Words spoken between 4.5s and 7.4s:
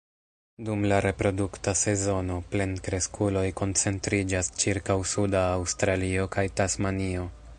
ĉirkaŭ suda Aŭstralio kaj Tasmanio.